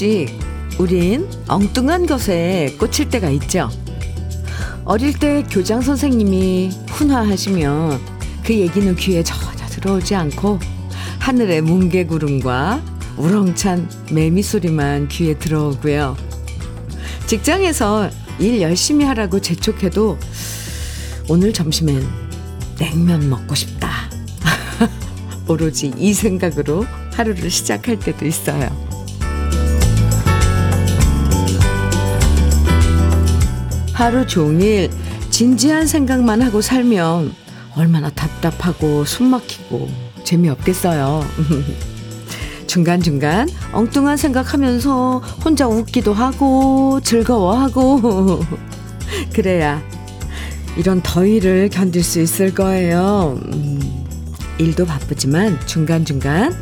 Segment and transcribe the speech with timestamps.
[0.00, 0.34] 가끔씩
[0.78, 3.68] 우린 엉뚱한 것에 꽂힐 때가 있죠.
[4.86, 8.00] 어릴 때 교장 선생님이 훈화하시면
[8.42, 10.58] 그 얘기는 귀에 전혀 들어오지 않고
[11.18, 12.82] 하늘의 뭉게구름과
[13.18, 16.16] 우렁찬 매미 소리만 귀에 들어오고요.
[17.26, 20.18] 직장에서 일 열심히 하라고 재촉해도
[21.28, 22.02] 오늘 점심엔
[22.78, 23.90] 냉면 먹고 싶다.
[25.46, 28.89] 오로지 이 생각으로 하루를 시작할 때도 있어요.
[34.00, 34.88] 하루 종일
[35.28, 37.34] 진지한 생각만 하고 살면
[37.76, 39.90] 얼마나 답답하고 숨막히고
[40.24, 41.22] 재미없겠어요.
[42.66, 48.40] 중간중간 엉뚱한 생각하면서 혼자 웃기도 하고 즐거워하고
[49.34, 49.82] 그래야
[50.78, 53.38] 이런 더위를 견딜 수 있을 거예요.
[53.52, 54.06] 음,
[54.56, 56.56] 일도 바쁘지만 중간중간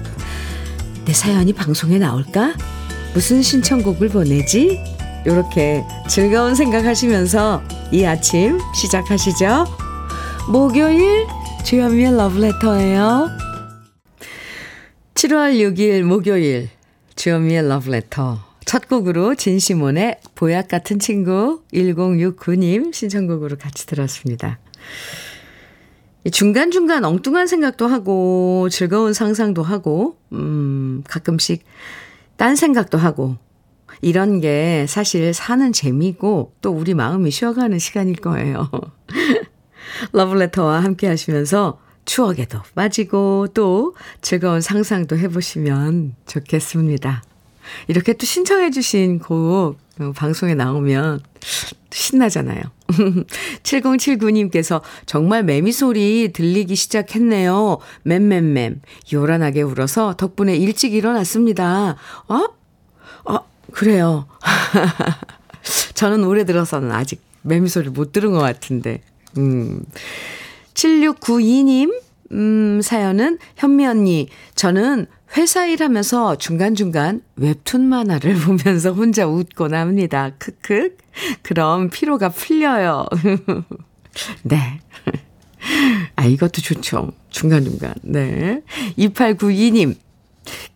[1.05, 2.55] 내 사연이 방송에 나올까?
[3.15, 4.98] 무슨 신청곡을 보내지?
[5.29, 7.63] 이렇게 즐거운 생각하시면서
[7.93, 9.67] 이 아침 시작하시죠.
[10.51, 11.27] 목요일
[11.67, 13.29] 주현미의 러브레터예요.
[15.13, 16.71] 7월 6일 목요일
[17.15, 24.59] 주현미의 러브레터 첫 곡으로 진시몬의 보약 같은 친구 1069님 신청곡으로 같이 들었습니다.
[26.33, 31.65] 중간중간 엉뚱한 생각도 하고 즐거운 상상도 하고 음 가끔씩
[32.39, 33.37] 딴 생각도 하고
[34.01, 38.71] 이런 게 사실 사는 재미고 또 우리 마음이 쉬어가는 시간일 거예요.
[40.13, 47.23] 러블레터와 함께 하시면서 추억에도 빠지고 또 즐거운 상상도 해보시면 좋겠습니다.
[47.87, 51.21] 이렇게 또 신청해 주신 곡 어, 방송에 나오면
[51.91, 52.63] 신나잖아요.
[53.63, 57.79] 7079님께서 정말 매미 소리 들리기 시작했네요.
[58.05, 58.81] 맴맴맴.
[59.13, 61.97] 요란하게 울어서 덕분에 일찍 일어났습니다.
[62.29, 62.58] 어?
[63.69, 64.27] 어, 그래요.
[65.95, 69.03] 저는 올해 들어서는 아직 매미 소리 못 들은 것 같은데.
[69.37, 69.85] 음.
[70.75, 71.93] 7692님,
[72.33, 80.31] 음, 사연은 현미 언니, 저는 회사 일하면서 중간중간 웹툰 만화를 보면서 혼자 웃곤 합니다.
[80.39, 80.97] 크크.
[81.43, 83.07] 그럼 피로가 풀려요.
[84.43, 84.81] 네.
[86.17, 87.13] 아, 이것도 좋죠.
[87.31, 87.95] 중간중간.
[88.03, 88.63] 네.
[88.99, 89.97] 2892님.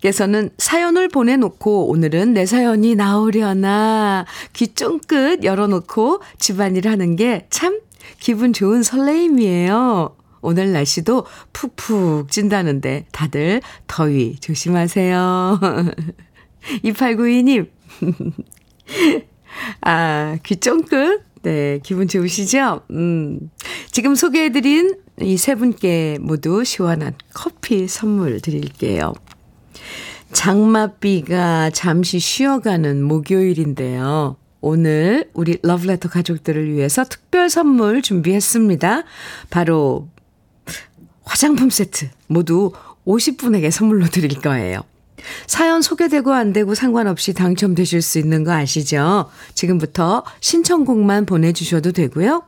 [0.00, 7.80] 께서는 사연을 보내놓고 오늘은 내 사연이 나오려나 귀 쫑긋 열어놓고 집안일 하는 게 참
[8.18, 10.16] 기분 좋은 설레임이에요.
[10.40, 15.60] 오늘 날씨도 푹푹 찐다는데 다들 더위 조심하세요.
[16.84, 17.68] 2892님.
[19.82, 21.22] 아, 귀 쫑긋.
[21.42, 22.82] 네, 기분 좋으시죠?
[22.90, 23.50] 음.
[23.90, 29.12] 지금 소개해드린 이 세 분께 모두 시원한 커피 선물 드릴게요.
[30.32, 34.36] 장맛비가 잠시 쉬어가는 목요일인데요.
[34.60, 39.04] 오늘 우리 러브레터 가족들을 위해서 특별 선물 준비했습니다.
[39.50, 40.08] 바로
[41.24, 42.72] 화장품 세트 모두
[43.06, 44.82] 50분에게 선물로 드릴 거예요.
[45.46, 49.30] 사연 소개되고 안 되고 상관없이 당첨되실 수 있는 거 아시죠?
[49.54, 52.44] 지금부터 신청곡만 보내주셔도 되고요.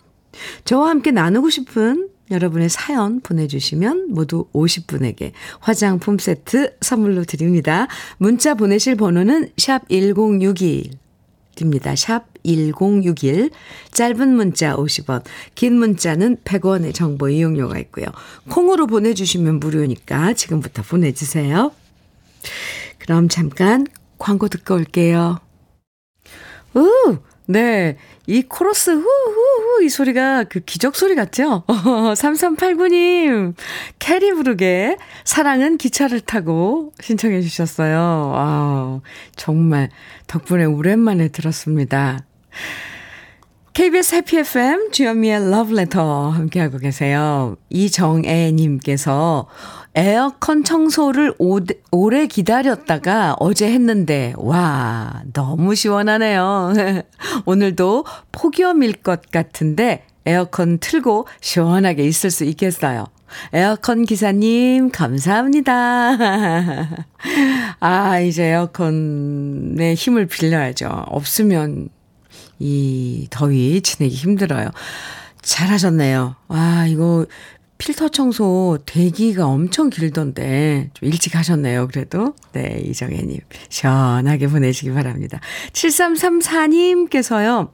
[0.64, 7.86] 저와 함께 나누고 싶은 여러분의 사연 보내주시면 모두 50분에게 화장품 세트 선물로 드립니다.
[8.18, 10.90] 문자 보내실 번호는 샵 1061.
[11.60, 11.94] 입니다.
[11.94, 13.50] 샵 1061.
[13.92, 15.24] 짧은 문자 50원,
[15.54, 18.06] 긴 문자는 100원의 정보 이용료가 있고요.
[18.48, 21.72] 콩으로 보내주시면 무료니까 지금부터 보내주세요.
[22.98, 23.86] 그럼 잠깐
[24.18, 25.38] 광고 듣고 올게요.
[26.74, 27.18] 우!
[27.46, 27.96] 네.
[28.26, 31.64] 이 코러스 후후후 이 소리가 그 기적 소리 같죠?
[31.68, 33.54] 3389님
[33.98, 38.30] 캐리 부르게 사랑은 기차를 타고 신청해 주셨어요.
[38.32, 39.00] 와
[39.36, 39.90] 정말
[40.26, 42.24] 덕분에 오랜만에 들었습니다.
[43.74, 47.56] KBS 해피 FM 주현미의 러브레터 함께하고 계세요.
[47.70, 49.48] 이정애님께서
[49.96, 51.58] 에어컨 청소를 오,
[51.90, 56.72] 오래 기다렸다가 어제 했는데, 와, 너무 시원하네요.
[57.46, 63.06] 오늘도 폭염일 것 같은데, 에어컨 틀고 시원하게 있을 수 있겠어요.
[63.52, 66.16] 에어컨 기사님, 감사합니다.
[67.80, 70.86] 아, 이제 에어컨의 힘을 빌려야죠.
[71.06, 71.88] 없으면
[72.58, 74.70] 이 더위 지내기 힘들어요.
[75.42, 76.36] 잘하셨네요.
[76.48, 77.26] 와, 이거
[77.78, 81.88] 필터 청소 대기가 엄청 길던데 좀 일찍 하셨네요.
[81.88, 85.40] 그래도 네 이정혜님 시원하게 보내시기 바랍니다.
[85.72, 87.70] 7334님께서요.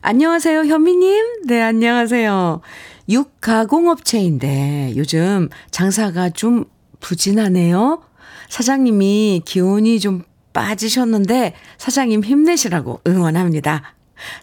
[0.00, 1.42] 안녕하세요 현미님.
[1.46, 2.60] 네 안녕하세요.
[3.08, 6.64] 육가공업체인데 요즘 장사가 좀
[7.00, 8.02] 부진하네요.
[8.48, 10.22] 사장님이 기온이 좀
[10.52, 13.94] 빠지셨는데 사장님 힘내시라고 응원합니다.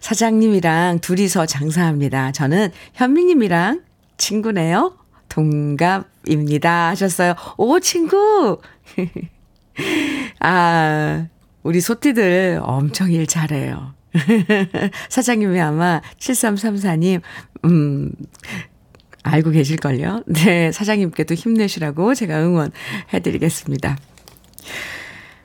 [0.02, 2.32] 사장님이랑 둘이서 장사합니다.
[2.32, 3.82] 저는 현미님이랑
[4.18, 4.98] 친구네요.
[5.30, 6.90] 동갑입니다.
[6.90, 7.36] 하셨어요.
[7.58, 8.60] 오, 친구!
[10.40, 11.28] 아,
[11.64, 13.94] 우리 소띠들 엄청 일 잘해요.
[15.10, 17.22] 사장님이 아마 7334님,
[17.66, 18.12] 음,
[19.24, 20.24] 알고 계실걸요?
[20.28, 23.98] 네, 사장님께도 힘내시라고 제가 응원해드리겠습니다.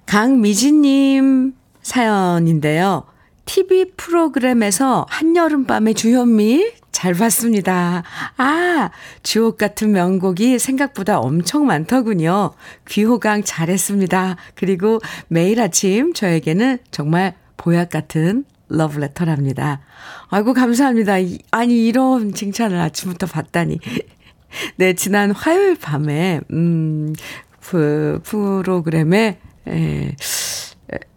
[0.06, 3.04] 강미진님 사연인데요.
[3.44, 8.04] TV 프로그램에서 한여름밤의 주현미 잘 봤습니다.
[8.36, 8.90] 아,
[9.22, 12.52] 주옥 같은 명곡이 생각보다 엄청 많더군요.
[12.88, 14.36] 귀호강 잘했습니다.
[14.54, 19.80] 그리고 매일 아침 저에게는 정말 보약 같은 러브레터랍니다.
[20.28, 21.14] 아이고, 감사합니다.
[21.50, 23.78] 아니, 이런 칭찬을 아침부터 받다니.
[24.76, 27.14] 네, 지난 화요일 밤에, 음,
[27.60, 30.14] 그 프로그램에, 에,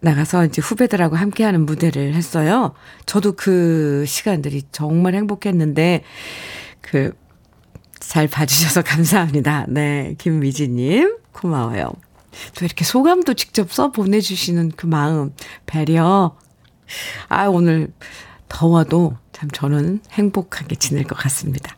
[0.00, 2.74] 나가서 이제 후배들하고 함께하는 무대를 했어요.
[3.06, 6.02] 저도 그 시간들이 정말 행복했는데,
[6.80, 7.12] 그,
[7.98, 9.66] 잘 봐주셔서 감사합니다.
[9.68, 11.92] 네, 김미지님, 고마워요.
[12.54, 15.32] 또 이렇게 소감도 직접 써 보내주시는 그 마음,
[15.64, 16.36] 배려.
[17.28, 17.92] 아, 오늘
[18.48, 21.74] 더워도 참 저는 행복하게 지낼 것 같습니다.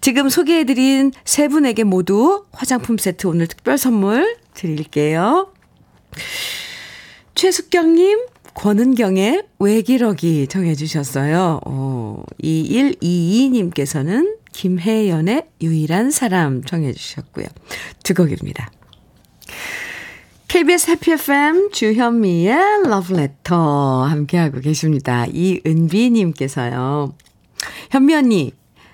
[0.00, 5.52] 지금 소개해드린 세 분에게 모두 화장품 세트 오늘 특별 선물 드릴게요.
[7.38, 11.60] 최숙경님, 권은경의 외기러기 정해주셨어요.
[11.64, 17.46] 어, 2122님께서는 김혜연의 유일한 사람 정해주셨고요.
[18.02, 18.72] 두 곡입니다.
[20.48, 25.24] KBS 해피 FM 주현미의 러브레터 함께하고 계십니다.
[25.32, 27.14] 이은비님께서요.
[27.92, 28.52] 현미 언니,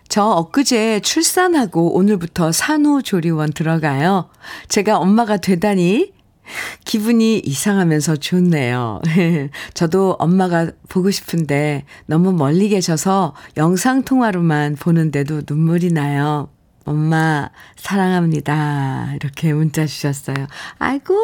[0.09, 4.29] 저 엊그제 출산하고 오늘부터 산후조리원 들어가요.
[4.69, 6.13] 제가 엄마가 되다니
[6.85, 9.01] 기분이 이상하면서 좋네요.
[9.75, 16.49] 저도 엄마가 보고 싶은데 너무 멀리 계셔서 영상통화로만 보는데도 눈물이 나요.
[16.87, 19.15] 엄마, 사랑합니다.
[19.15, 20.37] 이렇게 문자 주셨어요.
[20.79, 21.15] 아이고,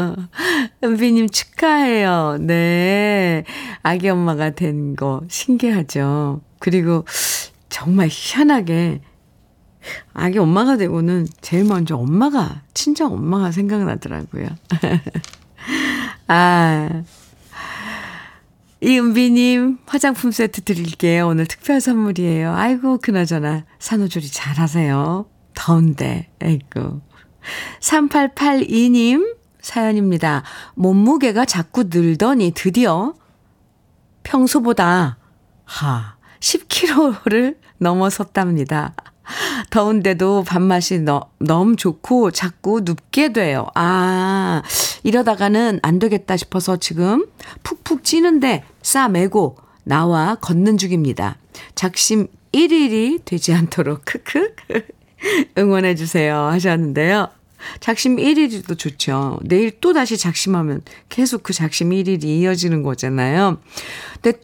[0.82, 2.38] 은비님 축하해요.
[2.40, 3.44] 네.
[3.82, 6.40] 아기 엄마가 된 거 신기하죠.
[6.60, 7.04] 그리고
[7.68, 9.00] 정말 희한하게
[10.12, 14.46] 아기 엄마가 되고는 제일 먼저 엄마가, 친정 엄마가 생각나더라고요.
[16.28, 17.02] 아.
[18.82, 21.28] 이은비님, 화장품 세트 드릴게요.
[21.28, 22.54] 오늘 특별 선물이에요.
[22.54, 25.26] 아이고, 그나저나, 산후조리 잘 하세요.
[25.54, 27.02] 더운데, 아이고.
[27.80, 30.44] 3882님, 사연입니다.
[30.74, 33.12] 몸무게가 자꾸 늘더니 드디어
[34.22, 35.18] 평소보다,
[35.64, 38.94] 하, 10kg를 넘어섰답니다.
[39.70, 43.66] 더운데도 밥맛이 너, 너무 좋고 자꾸 눕게 돼요.
[43.74, 44.62] 아,
[45.02, 47.26] 이러다가는 안 되겠다 싶어서 지금
[47.62, 51.36] 푹푹 찌는데 싸매고 나와 걷는 중입니다.
[51.74, 54.54] 작심 1일이 되지 않도록 크크
[55.58, 57.28] 응원해 주세요 하셨는데요.
[57.80, 59.38] 작심 1일이도 좋죠.
[59.42, 63.58] 내일 또 다시 작심하면 계속 그 작심 1일이 이어지는 거잖아요.
[64.20, 64.38] 근데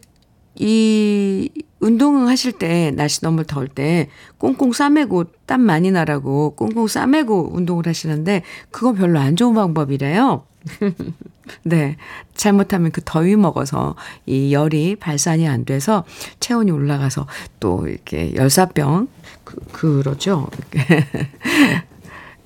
[0.59, 1.49] 이
[1.79, 7.85] 운동 하실 때 날씨 너무 더울 때 꽁꽁 싸매고 땀 많이 나라고 꽁꽁 싸매고 운동을
[7.87, 10.43] 하시는데 그거 별로 안 좋은 방법이래요.
[11.63, 11.95] 네.
[12.35, 13.95] 잘못하면 그 더위 먹어서
[14.25, 16.03] 이 열이 발산이 안 돼서
[16.39, 17.27] 체온이 올라가서
[17.59, 19.07] 또 이렇게 열사병
[19.43, 20.49] 그, 그러죠.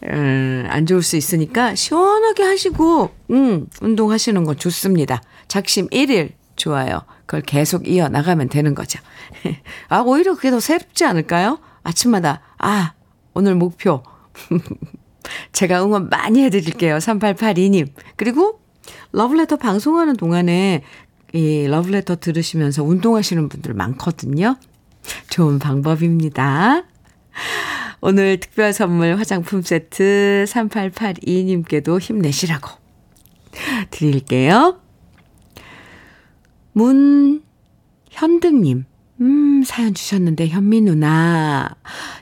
[0.04, 5.22] 음, 안 좋을 수 있으니까 시원하게 하시고 음, 운동하시는 건 좋습니다.
[5.48, 7.02] 작심 1일 좋아요.
[7.26, 9.00] 그걸 계속 이어나가면 되는 거죠.
[9.90, 11.60] 아, 오히려 그게 더 새롭지 않을까요?
[11.84, 12.94] 아침마다, 아,
[13.34, 14.04] 오늘 목표.
[15.54, 16.98] 제가 응원 많이 해드릴게요.
[16.98, 17.92] 3882님.
[18.16, 18.62] 그리고
[19.12, 20.84] 러브레터 방송하는 동안에
[21.34, 24.58] 이 러브레터 들으시면서 운동하시는 분들 많거든요.
[25.30, 26.84] 좋은 방법입니다.
[28.02, 32.70] 오늘 특별 선물 화장품 세트 3882님께도 힘내시라고
[33.90, 34.80] 드릴게요.
[36.74, 38.86] 문현등님,
[39.22, 41.70] 음, 사연 주셨는데, 현미 누나.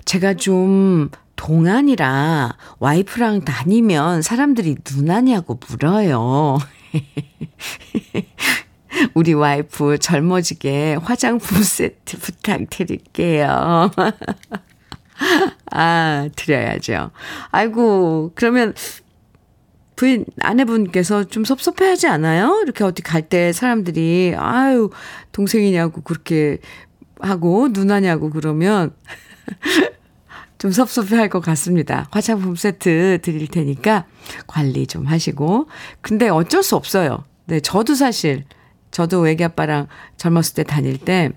[0.05, 6.57] 제가 좀 동안이라 와이프랑 다니면 사람들이 누나냐고 물어요.
[9.13, 13.91] 우리 와이프 젊어지게 화장품 세트 부탁드릴게요.
[15.71, 17.11] 아, 드려야죠.
[17.51, 18.73] 아이고, 그러면
[19.99, 22.61] 부인, 아내분께서 좀 섭섭해 하지 않아요?
[22.63, 24.89] 이렇게 어디 갈 때 사람들이, 아유,
[25.33, 26.59] 동생이냐고 그렇게
[27.19, 28.93] 하고, 누나냐고 그러면,
[30.57, 32.07] 좀 섭섭해 할 것 같습니다.
[32.11, 34.05] 화장품 세트 드릴 테니까
[34.47, 35.67] 관리 좀 하시고.
[35.99, 37.25] 근데 어쩔 수 없어요.
[37.45, 38.45] 네, 저도 사실,
[38.91, 41.31] 저도 애기 아빠랑 젊었을 때 다닐 때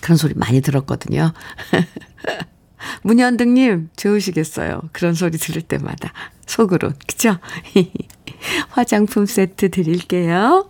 [0.00, 1.32] 그런 소리 많이 들었거든요.
[3.02, 4.82] 문현등님, 좋으시겠어요.
[4.92, 6.12] 그런 소리 들을 때마다.
[6.46, 6.92] 속으로.
[7.06, 7.38] 그죠?
[8.70, 10.68] 화장품 세트 드릴게요.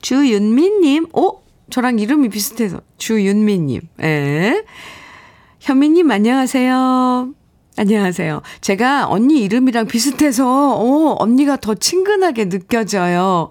[0.00, 1.42] 주윤미님, 오!
[1.70, 2.80] 저랑 이름이 비슷해서.
[2.98, 4.64] 주윤미님, 예.
[5.60, 7.32] 현미님, 안녕하세요.
[7.78, 8.42] 안녕하세요.
[8.60, 13.50] 제가 언니 이름이랑 비슷해서, 어, 언니가 더 친근하게 느껴져요.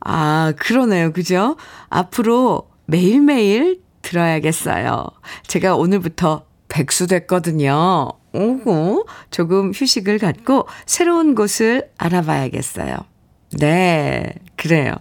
[0.00, 1.12] 아, 그러네요.
[1.12, 1.56] 그죠?
[1.90, 5.04] 앞으로 매일매일 들어야겠어요.
[5.46, 8.12] 제가 오늘부터 백수 됐거든요.
[8.32, 12.96] 오고, 조금 휴식을 갖고 새로운 곳을 알아봐야겠어요.
[13.58, 14.94] 네, 그래요.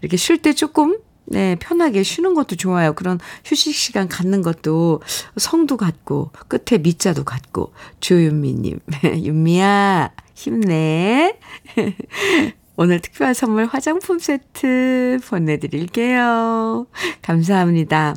[0.00, 0.98] 이렇게 쉴 때 조금
[1.30, 2.94] 네, 편하게 쉬는 것도 좋아요.
[2.94, 5.02] 그런 휴식 시간 갖는 것도
[5.36, 8.78] 성도 같고, 끝에 밑자도 같고, 조윤미 님.
[9.04, 11.38] 윤미야, 힘내.
[12.76, 16.86] 오늘 특별 선물 화장품 세트 보내 드릴게요.
[17.22, 18.14] 감사합니다.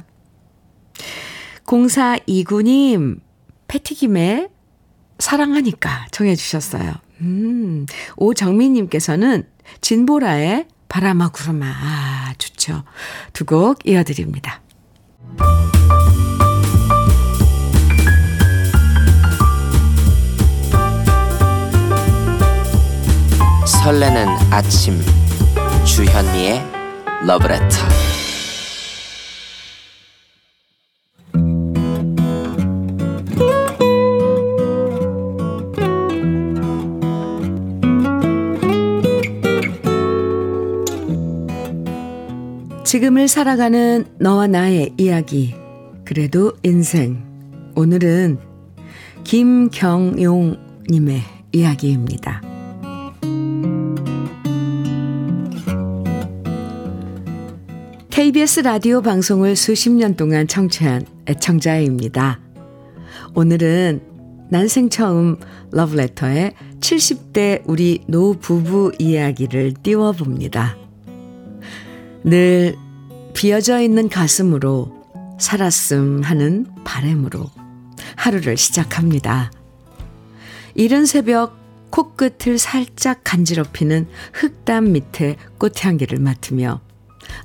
[1.65, 3.20] 0429님,
[3.68, 4.50] 패티김에
[5.20, 6.94] 사랑하니까 정해주셨어요.
[7.22, 7.86] 음,
[8.18, 9.44] 오정민님께서는
[9.82, 11.65] 진보라의 바람아 구름아.
[11.65, 12.84] 아, 좋죠.
[13.34, 14.62] 두 곡 이어드립니다.
[23.65, 25.00] 설레는 아침
[25.86, 26.62] 주현미의
[27.25, 27.77] 러브레터
[42.91, 45.55] 지금을 살아가는 너와 나의 이야기.
[46.03, 47.24] 그래도 인생.
[47.74, 48.38] 오늘은
[49.24, 50.57] 김경용님의
[51.53, 52.41] 이야기입니다.
[58.10, 62.41] KBS 라디오 방송을 수십 년 동안 청취한 애청자입니다.
[63.36, 64.01] 오늘은
[64.50, 65.38] 난생 처음
[65.71, 70.90] 러브레터의 70대 우리 노부부 이야기를 띄워봅니다.
[72.24, 72.78] 늘
[73.34, 75.01] 비어져 있는 가슴으로
[75.40, 77.50] 살았음 하는 바램으로
[78.16, 79.51] 하루를 시작합니다.
[80.75, 81.60] 이른 새벽
[81.90, 86.80] 코끝을 살짝 간지럽히는 흙담 밑에 꽃향기를 맡으며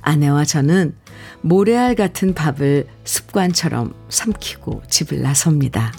[0.01, 0.95] 아내와 저는
[1.41, 5.91] 모래알 같은 밥을 습관처럼 삼키고 집을 나섭니다.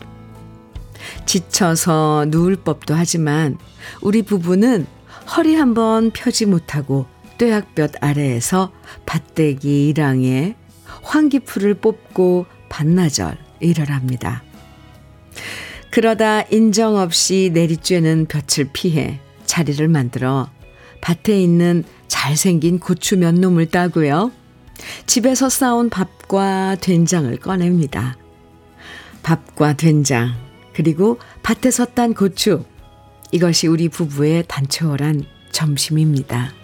[1.27, 3.59] 지쳐서 누울 법도 하지만
[4.01, 4.87] 우리 부부는
[5.37, 7.07] 허리 한번 펴지 못하고
[7.39, 8.73] 뙤약볕 아래에서
[9.07, 10.57] 밭대기 일항에
[11.03, 14.43] 황기풀을 뽑고 반나절 일을 합니다.
[15.91, 20.51] 그러다 인정 없이 내리쬐는 볕을 피해 자리를 만들어
[21.01, 24.33] 밭에 있는 잘생긴 고추 몇 놈을 따고요.
[25.07, 28.17] 집에서 싸온 밥과 된장을 꺼냅니다.
[29.23, 30.35] 밥과 된장,
[30.73, 32.65] 그리고 밭에서 딴 고추.
[33.33, 36.58] 이것이 우리 부부의 단초란 점심입니다.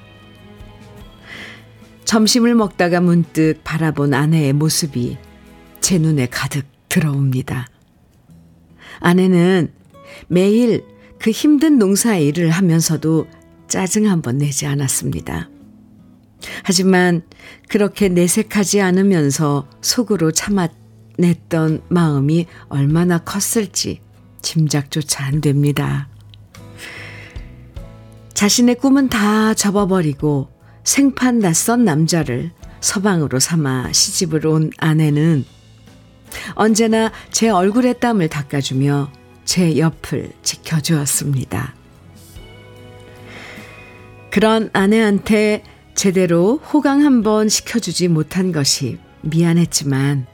[2.05, 5.17] 점심을 먹다가 문득 바라본 아내의 모습이
[5.81, 7.67] 제 눈에 가득 들어옵니다.
[9.01, 9.73] 아내는
[10.29, 10.85] 매일
[11.19, 13.27] 그 힘든 농사 일을 하면서도
[13.69, 15.49] 짜증 한번 내지 않았습니다.
[16.63, 17.23] 하지만
[17.69, 24.01] 그렇게 내색하지 않으면서 속으로 참아냈던 마음이 얼마나 컸을지
[24.43, 26.09] 짐작조차 안 됩니다.
[28.35, 30.54] 자신의 꿈은 다 접어버리고
[30.85, 32.51] 생판 낯선 남자를
[32.81, 35.45] 서방으로 삼아 시집을 온 아내는
[36.55, 39.11] 언제나 제 얼굴에 땀을 닦아주며
[39.45, 41.75] 제 옆을 지켜주었습니다.
[44.31, 45.63] 그런 아내한테
[45.95, 50.27] 제대로 호강 한번 시켜주지 못한 것이 미안했지만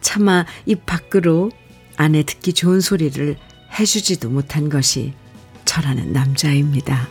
[0.00, 1.50] 차마 입 밖으로
[1.96, 3.36] 아내 듣기 좋은 소리를
[3.78, 5.14] 해주지도 못한 것이
[5.64, 7.08] 저라는 남자입니다.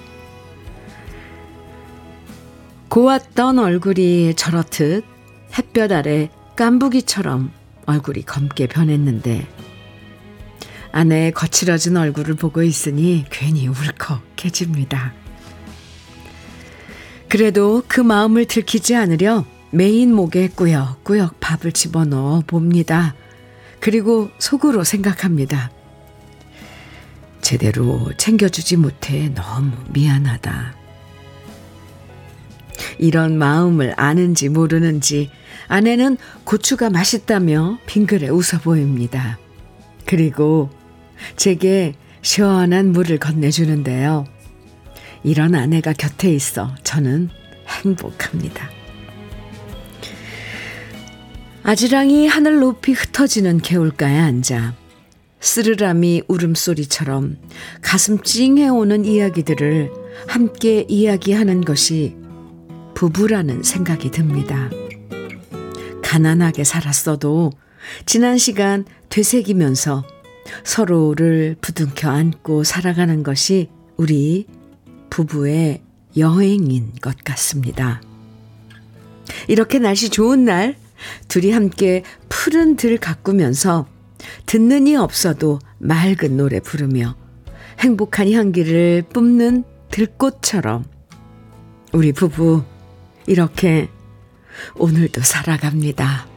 [2.93, 5.03] 고왔던 얼굴이 저렇듯
[5.57, 7.51] 햇볕 아래 깐부기처럼
[7.87, 9.47] 얼굴이 검게 변했는데
[10.91, 15.11] 아내의 거칠어진 얼굴을 보고 있으니 괜히 울컥해집니다.
[17.29, 23.15] 그래도 그 마음을 들키지 않으려 메인 목에 꾸역꾸역 밥을 집어넣어 봅니다.
[23.79, 25.71] 그리고 속으로 생각합니다.
[27.41, 30.82] 제대로 챙겨주지 못해 너무 미안하다.
[32.97, 35.29] 이런 마음을 아는지 모르는지
[35.67, 39.39] 아내는 고추가 맛있다며 빙그레 웃어 보입니다.
[40.05, 40.69] 그리고
[41.35, 44.25] 제게 시원한 물을 건네주는데요.
[45.23, 47.29] 이런 아내가 곁에 있어 저는
[47.67, 48.69] 행복합니다.
[51.63, 54.75] 아지랑이 하늘 높이 흩어지는 개울가에 앉아
[55.39, 57.37] 쓰르라미 울음소리처럼
[57.81, 59.91] 가슴 찡해오는 이야기들을
[60.27, 62.15] 함께 이야기하는 것이
[63.03, 64.69] 부부라는 생각이 듭니다.
[66.01, 67.51] 가난하게 살았어도
[68.05, 70.05] 지난 시간 되새기면서
[70.63, 74.47] 서로를 부둥켜 안고 살아가는 것이 우리
[75.09, 75.81] 부부의
[76.15, 78.01] 여행인 것 같습니다.
[79.49, 80.77] 이렇게 날씨 좋은 날
[81.27, 83.85] 둘이 함께 푸른 들 가꾸면서
[84.45, 87.17] 듣는 이 없어도 맑은 노래 부르며
[87.79, 90.85] 행복한 향기를 뿜는 들꽃처럼
[91.91, 92.63] 우리 부부
[93.27, 93.89] 이렇게
[94.77, 96.27] 오늘도 살아갑니다.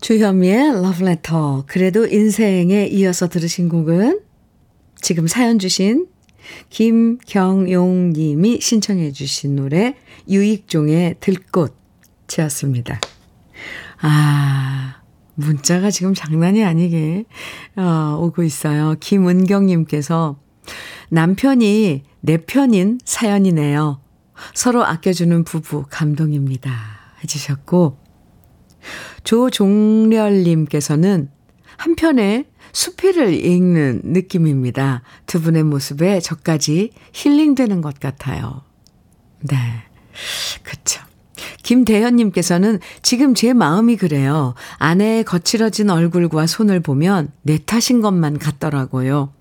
[0.00, 4.20] 주현미의 러브레터 그래도 인생에 이어서 들으신 곡은
[5.00, 6.06] 지금 사연 주신
[6.70, 9.96] 김경용 님이 신청해 주신 노래
[10.28, 13.00] 유익종의 들꽃이었습니다.
[14.00, 15.02] 아,
[15.34, 17.24] 문자가 지금 장난이 아니게
[17.76, 18.94] 어, 오고 있어요.
[19.00, 20.38] 김은경 님께서
[21.10, 24.00] 남편이 내 편인 사연이네요.
[24.54, 26.72] 서로 아껴주는 부부 감동입니다.
[27.22, 27.98] 해주셨고
[29.24, 31.30] 조종렬님께서는
[31.76, 35.02] 한편에 수필을 읽는 느낌입니다.
[35.26, 38.62] 두 분의 모습에 저까지 힐링되는 것 같아요.
[39.40, 39.56] 네.
[40.62, 41.02] 그쵸.
[41.62, 44.54] 김대현님께서는 지금 제 마음이 그래요.
[44.78, 49.32] 아내의 거칠어진 얼굴과 손을 보면 내 탓인 것만 같더라고요.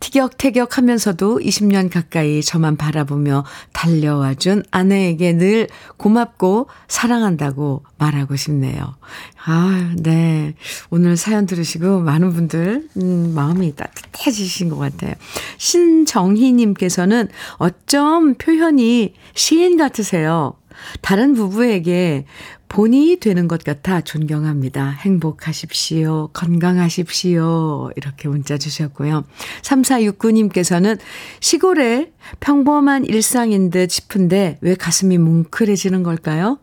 [0.00, 8.96] 티격태격 하면서도 20년 가까이 저만 바라보며 달려와 준 아내에게 늘 고맙고 사랑한다고 말하고 싶네요.
[9.44, 10.54] 아, 네.
[10.90, 15.14] 오늘 사연 들으시고 많은 분들, 음, 마음이 따뜻해지신 것 같아요.
[15.58, 20.54] 신정희님께서는 어쩜 표현이 시인 같으세요.
[21.00, 22.24] 다른 부부에게
[22.72, 24.88] 본이 되는 것 같아 존경합니다.
[24.88, 26.30] 행복하십시오.
[26.32, 27.90] 건강하십시오.
[27.96, 29.24] 이렇게 문자 주셨고요.
[29.60, 30.98] 3469님께서는
[31.40, 36.58] 시골에 평범한 일상인 듯 싶은데 왜 가슴이 뭉클해지는 걸까요?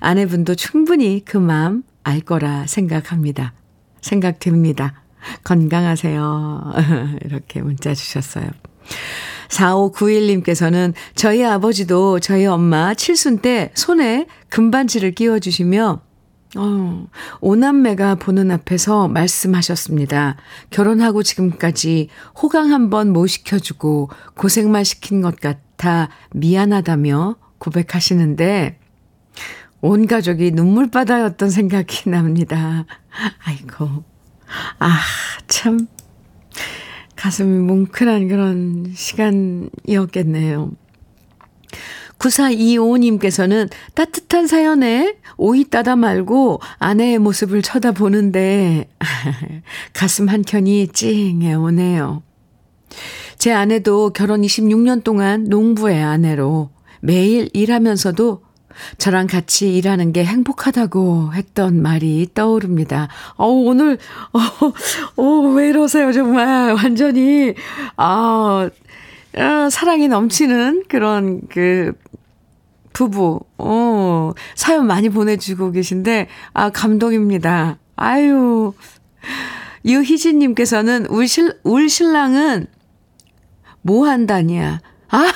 [0.00, 3.52] 아내분도 충분히 그 마음 알 거라 생각합니다.
[4.00, 5.04] 생각됩니다.
[5.44, 6.72] 건강하세요.
[7.24, 8.48] 이렇게 문자 주셨어요.
[9.48, 16.00] 4591님께서는 저희 아버지도 저희 엄마 칠순 때 손에 금반지를 끼워주시며
[16.56, 17.06] 어,
[17.40, 20.36] 오남매가 보는 앞에서 말씀하셨습니다.
[20.70, 22.08] 결혼하고 지금까지
[22.40, 28.78] 호강 한번 못 시켜주고 고생만 시킨 것 같아 미안하다며 고백하시는데
[29.82, 32.86] 온 가족이 눈물바다였던 생각이 납니다.
[33.44, 34.04] 아이고.
[34.78, 34.98] 아,
[35.48, 35.86] 참.
[37.16, 40.70] 가슴이 뭉클한 그런 시간이었겠네요.
[42.18, 48.88] 9425님께서는 따뜻한 사연에 오이 따다 말고 아내의 모습을 쳐다보는데
[49.92, 52.22] 가슴 한켠이 찡해 오네요.
[53.38, 58.45] 제 아내도 결혼 26년 동안 농부의 아내로 매일 일하면서도
[58.98, 63.08] 저랑 같이 일하는 게 행복하다고 했던 말이 떠오릅니다.
[63.36, 63.98] 어 오늘,
[64.32, 64.40] 어,
[65.22, 66.72] 어, 왜 이러세요, 정말.
[66.72, 67.54] 완전히,
[67.96, 68.68] 아,
[69.36, 71.92] 아, 사랑이 넘치는 그런 그,
[72.92, 77.78] 부부, 어, 사연 많이 보내주고 계신데, 아, 감동입니다.
[77.96, 78.72] 아유.
[79.84, 82.66] 유희진님께서는 울, 실, 울 신랑은
[83.82, 84.80] 뭐 한다냐.
[85.10, 85.26] 아,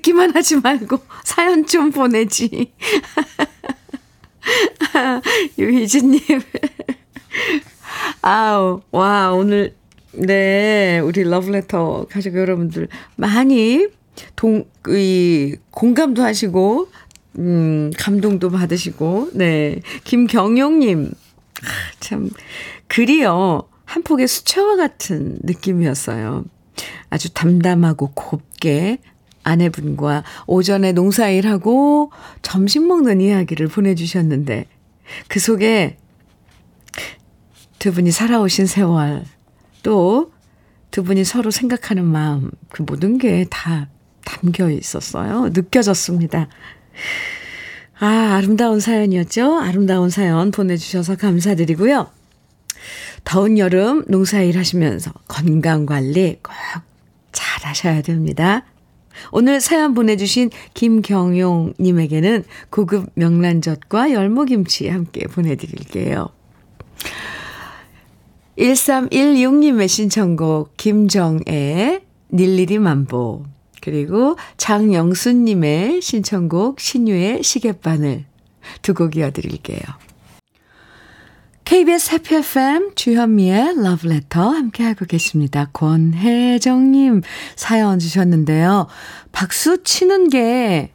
[0.00, 2.72] 듣기만 하지 말고 사연 좀 보내지.
[5.58, 6.20] 유희진님.
[8.22, 9.76] 아우, 와, 오늘,
[10.12, 13.86] 네, 우리 러브레터 가족 여러분들 많이
[14.36, 16.88] 동, 이, 공감도 하시고,
[17.38, 19.80] 음, 감동도 받으시고, 네.
[20.04, 21.12] 김경용님.
[21.62, 21.66] 아,
[22.00, 22.30] 참,
[22.88, 23.68] 글이요.
[23.84, 26.44] 한 폭의 수채화 같은 느낌이었어요.
[27.10, 28.98] 아주 담담하고 곱게
[29.42, 34.66] 아내분과 오전에 농사일하고 점심 먹는 이야기를 보내주셨는데
[35.28, 35.96] 그 속에
[37.78, 39.24] 두 분이 살아오신 세월
[39.82, 40.30] 또
[40.90, 43.88] 두 분이 서로 생각하는 마음 그 모든 게 다
[44.24, 45.48] 담겨 있었어요.
[45.52, 46.48] 느껴졌습니다.
[47.98, 49.58] 아, 아름다운 사연이었죠?
[49.60, 52.10] 아름다운 사연 보내주셔서 감사드리고요.
[53.24, 56.52] 더운 여름 농사일 하시면서 건강 관리 꼭
[57.32, 58.64] 잘 하셔야 됩니다.
[59.32, 66.28] 오늘 사연 보내주신 김경용님에게는 고급 명란젓과 열무김치 함께 보내드릴게요.
[68.58, 72.02] 1316님의 신청곡 김정애의
[72.32, 73.44] 닐리리 만보
[73.80, 78.24] 그리고 장영수님의 신청곡 신유의 시계바늘
[78.82, 79.80] 두 곡 이어드릴게요.
[81.70, 85.70] KBS 해피 FM 주현미의 러브레터 함께하고 계십니다.
[85.72, 87.22] 권혜정님
[87.54, 88.88] 사연 주셨는데요.
[89.30, 90.90] 박수 치는 게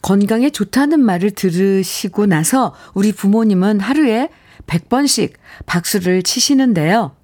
[0.00, 4.30] 건강에 좋다는 말을 들으시고 나서 우리 부모님은 하루에
[4.66, 5.34] 100번씩
[5.66, 7.14] 박수를 치시는데요.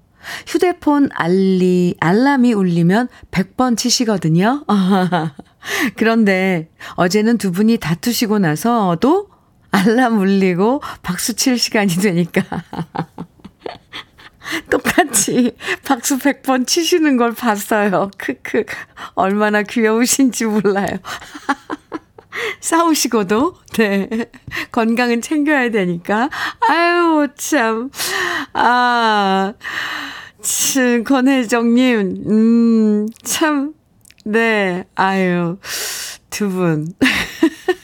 [0.45, 4.63] 휴대폰 알리, 알람이 울리면 100번 치시거든요.
[5.97, 9.30] 그런데 어제는 두 분이 다투시고 나서도
[9.71, 12.43] 알람 울리고 박수 칠 시간이 되니까.
[14.69, 15.55] 똑같이
[15.85, 18.11] 박수 100번 치시는 걸 봤어요.
[18.17, 18.65] 크크.
[19.15, 20.91] 얼마나 귀여우신지 몰라요.
[22.59, 24.09] 싸우시고도, 네.
[24.71, 26.29] 건강은 챙겨야 되니까.
[26.69, 27.89] 아유, 참.
[28.53, 29.53] 아,
[30.41, 33.73] 참, 권혜정님, 음, 참,
[34.25, 34.85] 네.
[34.95, 35.57] 아유,
[36.29, 36.93] 두 분.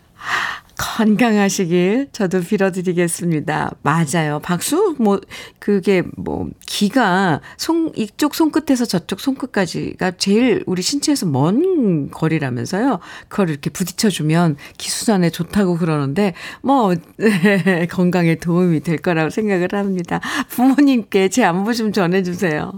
[0.80, 3.72] 건강하시길 저도 빌어드리겠습니다.
[3.82, 4.40] 맞아요.
[4.42, 5.20] 박수, 뭐,
[5.60, 13.00] 그게 뭐, 기가 손, 이쪽 손끝에서 저쪽 손끝까지가 제일 우리 신체에서 먼 거리라면서요.
[13.28, 20.22] 그걸 이렇게 부딪혀주면 기수산에 좋다고 그러는데, 뭐, 네, 건강에 도움이 될 거라고 생각을 합니다.
[20.50, 22.72] 부모님께 제 안부 좀 전해주세요.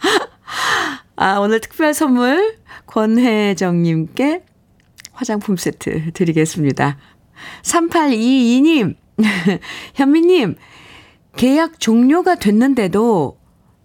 [1.16, 2.56] 아, 오늘 특별 선물
[2.86, 4.42] 권혜정님께
[5.16, 6.98] 화장품 세트 드리겠습니다.
[7.62, 8.96] 3822님,
[9.94, 10.56] 현미님,
[11.36, 13.38] 계약 종료가 됐는데도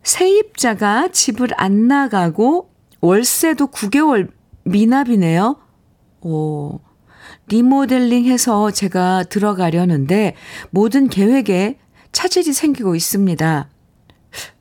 [0.03, 4.29] 세입자가 집을 안 나가고 월세도 9개월
[4.63, 5.57] 미납이네요.
[6.21, 6.79] 오,
[7.47, 10.35] 리모델링 해서 제가 들어가려는데
[10.69, 11.79] 모든 계획에
[12.11, 13.69] 차질이 생기고 있습니다.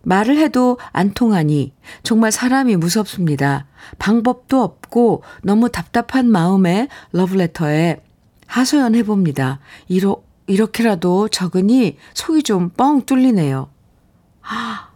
[0.03, 3.67] 말을 해도 안 통하니 정말 사람이 무섭습니다.
[3.99, 8.03] 방법도 없고 너무 답답한 마음에 러브레터에
[8.47, 9.61] 하소연해 봅니다.
[9.89, 13.69] 이러, 이렇게라도 적으니 속이 좀 뻥 뚫리네요.
[14.43, 14.89] 아,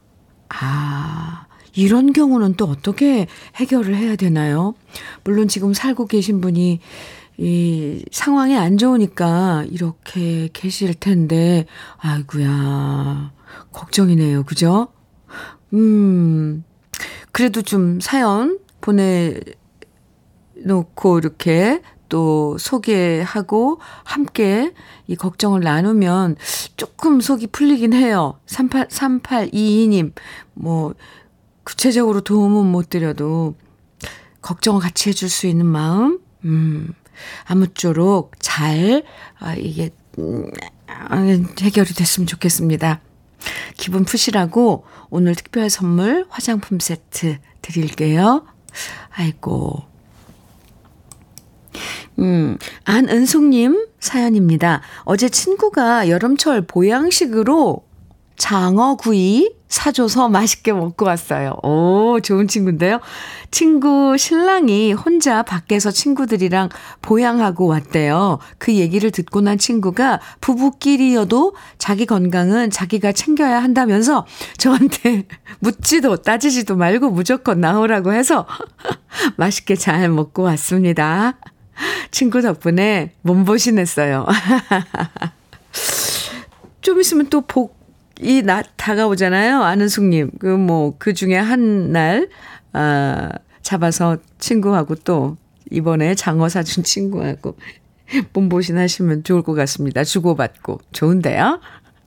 [1.74, 4.74] 이런 경우는 또 어떻게 해결을 해야 되나요?
[5.24, 6.80] 물론 지금 살고 계신 분이
[7.36, 11.66] 이 상황이 안 좋으니까 이렇게 계실 텐데,
[11.98, 13.32] 아이구야
[13.72, 14.44] 걱정이네요.
[14.44, 14.88] 그죠?
[15.72, 16.64] 음,
[17.32, 19.44] 그래도 좀 사연 보내놓고
[21.18, 24.72] 이렇게 또 소개하고 함께
[25.06, 26.36] 이 걱정을 나누면
[26.76, 28.38] 조금 속이 풀리긴 해요.
[28.46, 30.12] 38, 3822님,
[30.52, 30.94] 뭐,
[31.64, 33.56] 구체적으로 도움은 못 드려도
[34.42, 36.92] 걱정을 같이 해줄 수 있는 마음, 음,
[37.46, 39.02] 아무쪼록 잘,
[39.38, 40.50] 아, 이게, 음,
[41.60, 43.00] 해결이 됐으면 좋겠습니다.
[43.76, 48.46] 기분 푸시라고 오늘 특별 선물 화장품 세트 드릴게요.
[49.10, 49.82] 아이고,
[52.18, 54.82] 음, 안은숙님 사연입니다.
[55.04, 57.84] 어제 친구가 여름철 보양식으로
[58.36, 61.56] 장어구이 사줘서 맛있게 먹고 왔어요.
[61.64, 63.00] 오, 좋은 친구인데요.
[63.50, 66.68] 친구 신랑이 혼자 밖에서 친구들이랑
[67.02, 68.38] 보양하고 왔대요.
[68.58, 74.26] 그 얘기를 듣고 난 친구가 부부끼리여도 자기 건강은 자기가 챙겨야 한다면서
[74.58, 75.26] 저한테
[75.58, 78.46] 묻지도 따지지도 말고 무조건 나오라고 해서
[79.36, 81.36] 맛있게 잘 먹고 왔습니다.
[82.12, 84.24] 친구 덕분에 몸보신했어요.
[86.80, 87.83] 좀 있으면 또 복
[88.20, 89.62] 이 나, 다가오잖아요.
[89.62, 90.30] 아는 숙님.
[90.38, 92.28] 그 뭐, 그 중에 한 날,
[92.72, 93.30] 아,
[93.62, 95.36] 잡아서 친구하고 또
[95.70, 97.56] 이번에 장어 사준 친구하고
[98.32, 100.04] 몸보신 하시면 좋을 것 같습니다.
[100.04, 100.80] 주고받고.
[100.92, 101.60] 좋은데요?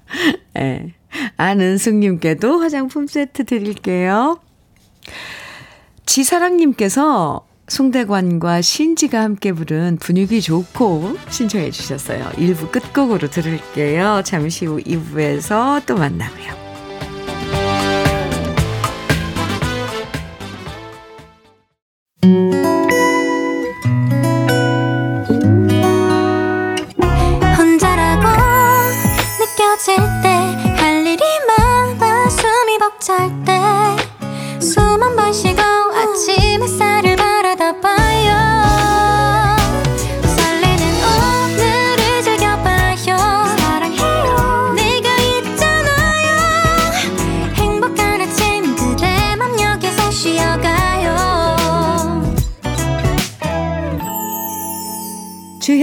[0.58, 0.60] 예.
[0.60, 0.94] 네.
[1.38, 4.40] 안은숙님께도 화장품 세트 드릴게요.
[6.06, 12.30] 지사랑님께서 송대관과 신지가 함께 부른 분위기 좋고 신청해 주셨어요.
[12.36, 14.22] 1부 끝곡으로 들을게요.
[14.24, 16.68] 잠시 후 2부에서 또 만나고요.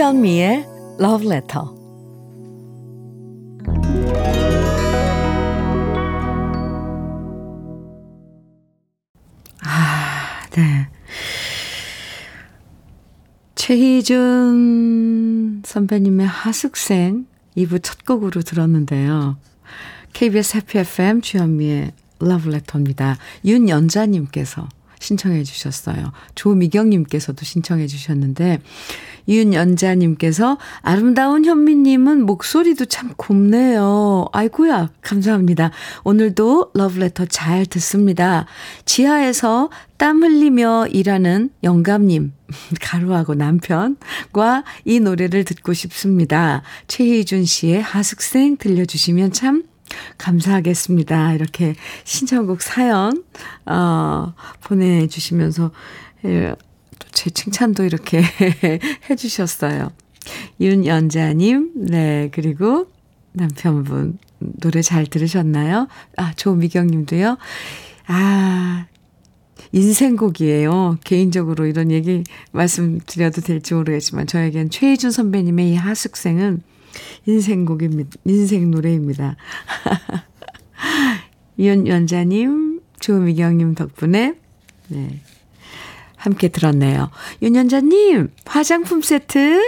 [0.05, 0.67] 주현미의
[1.01, 1.67] Love Letter.
[9.63, 10.89] 아, 네.
[13.55, 14.83] 최희준
[15.65, 17.25] 선배님의 하숙생
[17.57, 19.39] 2부 첫 곡으로 들었는데요.
[20.13, 23.17] KBS 해피 FM 주현미의 Love Letter입니다.
[23.47, 24.69] 윤연자님께서
[25.05, 26.13] 신청해 주셨어요.
[26.35, 28.61] 조미경님께서도 신청해 주셨는데,
[29.29, 34.27] 윤연자님께서 아름다운 현미님은 목소리도 참 곱네요.
[34.33, 35.71] 아이고야, 감사합니다.
[36.05, 38.47] 오늘도 러브레터 잘 듣습니다.
[38.85, 42.33] 지하에서 땀 흘리며 일하는 영감님,
[42.81, 46.63] 가루하고 남편과 이 노래를 듣고 싶습니다.
[46.89, 49.65] 최희준 씨의 하숙생 들려주시면 참
[50.19, 51.35] 감사하겠습니다.
[51.35, 53.25] 이렇게 신청곡 사연,
[53.67, 55.71] 어, 보내주시면서,
[56.25, 56.55] 예,
[57.13, 58.23] 제 칭찬도 이렇게
[59.11, 59.91] 해주셨어요.
[60.61, 62.87] 윤연자님, 네, 그리고
[63.33, 65.89] 남편분, 노래 잘 들으셨나요?
[66.17, 67.37] 아, 조미경 님도요.
[68.07, 68.87] 아,
[69.73, 70.99] 인생곡이에요.
[71.05, 76.63] 개인적으로 이런 얘기 말씀드려도 될지 모르겠지만, 저에겐 최희준 선배님의 이 하숙생은
[77.27, 78.11] 인생곡입니다.
[78.25, 79.37] 인생 노래입니다.
[81.59, 84.35] 윤연자님, 조미경님 덕분에,
[84.89, 85.21] 네.
[86.17, 87.11] 함께 들었네요.
[87.43, 89.61] 윤연자님, 화장품 세트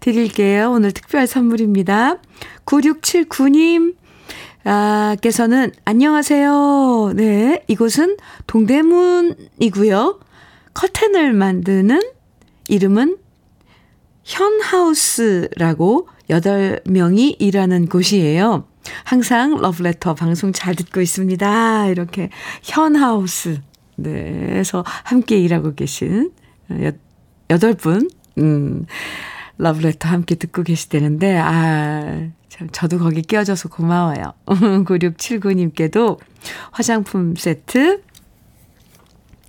[0.00, 0.70] 드릴게요.
[0.70, 2.18] 오늘 특별 선물입니다.
[2.66, 3.96] 9679님,
[4.64, 7.14] 아, 께서는, 안녕하세요.
[7.16, 10.20] 네, 이곳은 동대문이고요.
[10.74, 12.00] 커튼을 만드는
[12.68, 13.16] 이름은
[14.24, 18.66] 현하우스라고 8명이 일하는 곳이에요.
[19.04, 21.88] 항상 러브레터 방송 잘 듣고 있습니다.
[21.88, 22.30] 이렇게
[22.62, 23.60] 현하우스.
[23.96, 24.58] 네.
[24.58, 26.32] 에서 함께 일하고 계신
[27.50, 28.08] 여덟 분,
[28.38, 28.86] 음,
[29.58, 34.32] 러브레터 함께 듣고 계시다는데, 아, 참, 저도 거기 끼워줘서 고마워요.
[34.46, 36.18] 9679님께도
[36.70, 38.02] 화장품 세트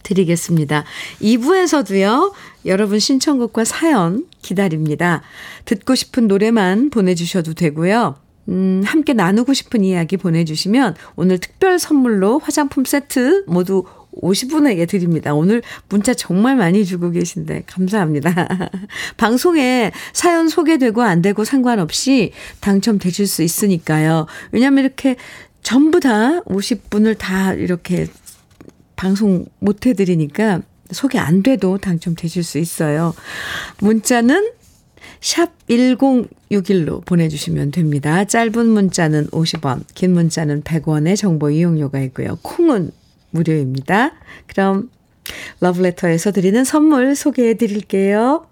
[0.03, 0.83] 드리겠습니다.
[1.21, 2.33] 2부에서도요,
[2.65, 5.21] 여러분 신청곡과 사연 기다립니다.
[5.65, 8.15] 듣고 싶은 노래만 보내주셔도 되고요.
[8.49, 13.86] 음, 함께 나누고 싶은 이야기 보내주시면 오늘 특별 선물로 화장품 세트 모두
[14.21, 15.34] 50분에게 드립니다.
[15.34, 18.60] 오늘 문자 정말 많이 주고 계신데 감사합니다.
[19.17, 24.28] 방송에 사연 소개되고 안 되고 상관없이 당첨되실 수 있으니까요.
[24.52, 25.15] 왜냐하면 이렇게
[25.62, 28.08] 전부 다 50분을 다 이렇게
[28.95, 30.62] 방송 못 해드리니까
[30.93, 33.13] 소개 안 돼도 당첨되실 수 있어요.
[33.79, 34.51] 문자는
[35.21, 38.25] 샵 1061로 보내주시면 됩니다.
[38.25, 42.38] 짧은 문자는 50원, 긴 문자는 100원의 정보 이용료가 있고요.
[42.41, 42.91] 콩은
[43.32, 44.12] 무료입니다.
[44.47, 44.89] 그럼
[45.60, 48.45] 러브레터에서 드리는 선물 소개해 드릴게요.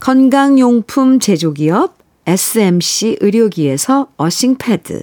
[0.00, 5.02] 건강용품 제조기업 SMC 의료기에서 어싱패드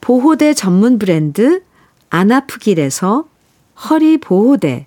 [0.00, 1.62] 보호대 전문 브랜드
[2.08, 3.28] 안아프길에서
[3.88, 4.86] 허리보호대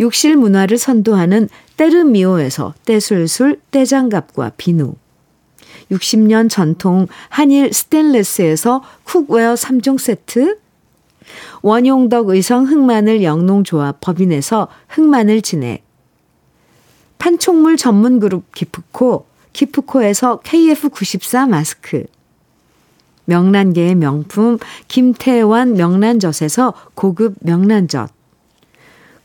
[0.00, 4.94] 욕실 문화를 선도하는 때르미오에서 때술술 때장갑과 비누.
[5.90, 10.58] 60년 전통 한일 스텐레스에서 cookware 3종 세트.
[11.62, 15.84] 원용덕 의성 흑마늘 영농조합 법인에서 흑마늘 진액.
[17.18, 22.04] 판촉물 전문 그룹 기프코, 기프코에서 KF94 마스크.
[23.24, 28.17] 명란계의 명품 김태환 명란젓에서 고급 명란젓.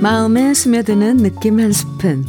[0.00, 2.24] 마음에 스며드는 느낌 한 스푼.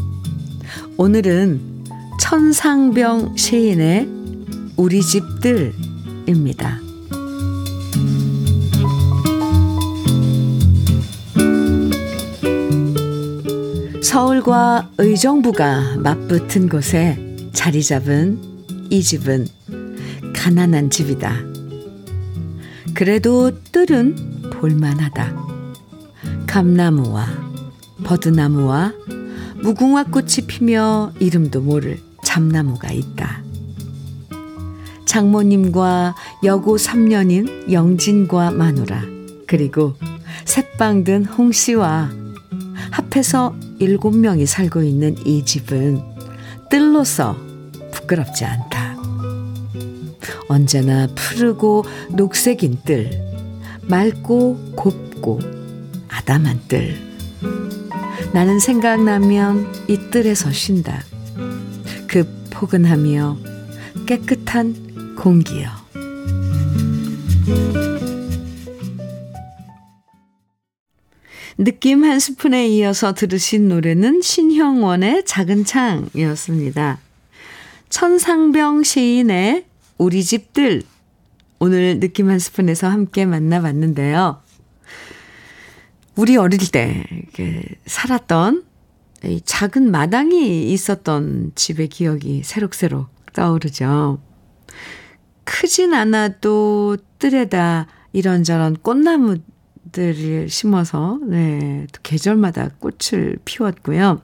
[0.98, 1.86] 오늘은
[2.20, 4.10] 천상병 시인의
[4.76, 6.82] 우리 집들입니다.
[14.04, 17.18] 서울과 의정부가 맞붙은 곳에
[17.54, 18.38] 자리 잡은
[18.90, 19.48] 이 집은
[20.36, 21.38] 가난한 집이다.
[22.94, 25.36] 그래도 뜰은 볼만하다.
[26.48, 27.51] 감나무와
[28.04, 28.94] 버드나무와
[29.62, 33.44] 무궁화 꽃이 피며 이름도 모를 잠나무가 있다.
[35.06, 39.04] 장모님과 여고 3년인 영진과 마누라
[39.46, 39.96] 그리고
[40.46, 42.10] 새빵 든 홍씨와
[42.92, 46.02] 합해서 7명이 살고 있는 이 집은
[46.70, 47.36] 뜰로서
[47.92, 48.96] 부끄럽지 않다.
[50.48, 53.10] 언제나 푸르고 녹색인 뜰,
[53.84, 55.40] 맑고 곱고
[56.10, 57.11] 아담한 뜰.
[58.34, 61.04] 나는 생각나면 이 뜰에서 쉰다.
[62.08, 63.38] 그 포근하며
[64.06, 65.70] 깨끗한 공기여.
[71.58, 77.00] 느낌 한 스푼에 이어서 들으신 노래는 신형원의 작은 창이었습니다.
[77.90, 79.66] 천상병 시인의
[79.98, 80.84] 우리 집들
[81.60, 84.42] 오늘 느낌 한 스푼에서 함께 만나봤는데요.
[86.22, 87.04] 우리 어릴 때
[87.88, 88.64] 살았던
[89.44, 94.22] 작은 마당이 있었던 집의 기억이 새록새록 떠오르죠.
[95.44, 104.22] 크진 않아도 뜰에다 이런저런 꽃나무들을 심어서 네, 계절마다 꽃을 피웠고요.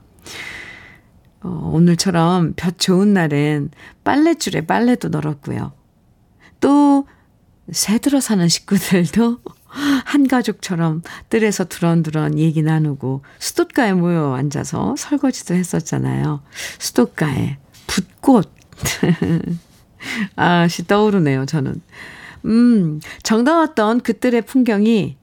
[1.40, 3.72] 어, 오늘처럼 볕 좋은 날엔
[4.04, 5.72] 빨래줄에 빨래도 널었고요.
[6.60, 7.08] 또
[7.72, 16.42] 새들어 사는 식구들도 한 가족처럼 뜰에서 두런두런 얘기 나누고 수도가에 모여 앉아서 설거지도 했었잖아요.
[16.78, 18.50] 수도가에 붓꽃.
[20.36, 21.80] 아시 떠오르네요, 저는.
[22.44, 25.16] 음, 정다웠던 그뜰의 풍경이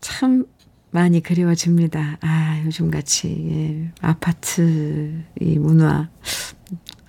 [0.00, 0.46] 참
[0.90, 2.18] 많이 그리워집니다.
[2.20, 6.10] 아, 요즘 같이, 예, 아파트, 이 문화.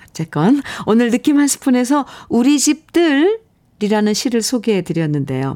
[0.08, 5.56] 어쨌건, 오늘 느낌 한 스푼에서 우리 집들이라는 시를 소개해 드렸는데요.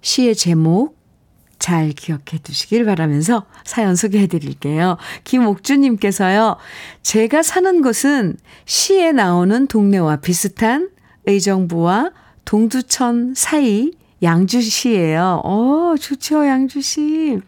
[0.00, 0.98] 시의 제목
[1.58, 4.96] 잘 기억해 두시길 바라면서 사연 소개해 드릴게요.
[5.24, 6.56] 김옥주님께서요,
[7.02, 10.90] 제가 사는 곳은 시에 나오는 동네와 비슷한
[11.26, 12.12] 의정부와
[12.44, 15.42] 동두천 사이 양주시예요.
[15.44, 17.40] 어, 좋죠, 양주시.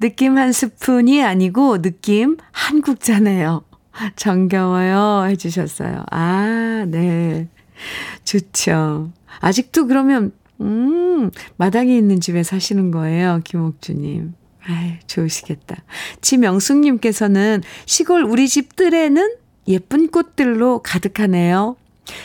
[0.00, 3.62] 느낌 한 스푼이 아니고 느낌 한 국자네요.
[4.16, 6.04] 정겨워요 해주셨어요.
[6.10, 7.48] 아, 네.
[8.24, 9.10] 좋죠.
[9.40, 14.34] 아직도 그러면 음, 마당에 있는 집에 사시는 거예요, 김옥주님.
[14.66, 15.76] 아이, 좋으시겠다.
[16.20, 19.34] 지명숙님께서는 시골 우리 집 뜰에는
[19.68, 21.76] 예쁜 꽃들로 가득하네요.